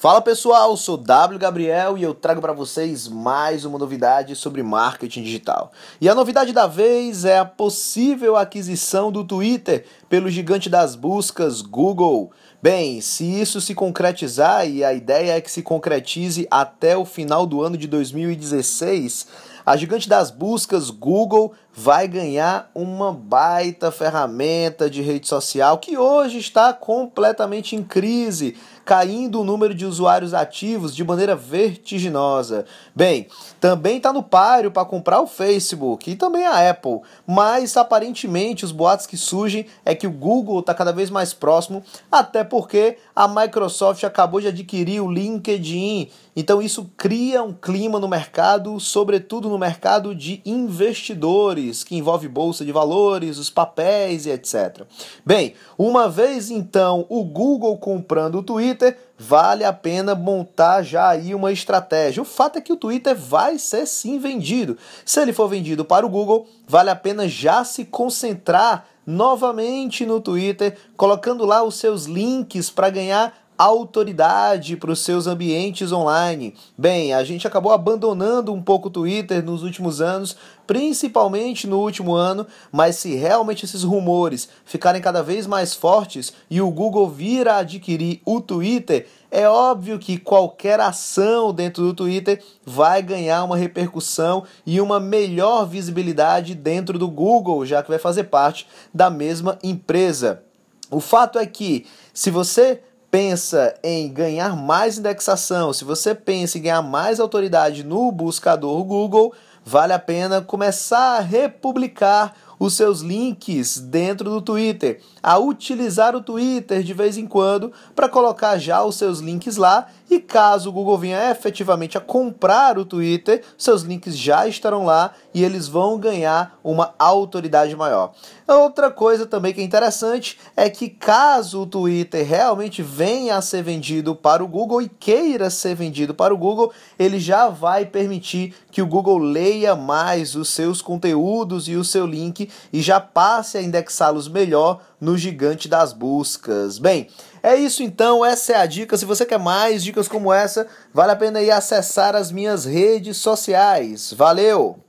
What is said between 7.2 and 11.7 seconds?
é a possível aquisição do Twitter pelo gigante das buscas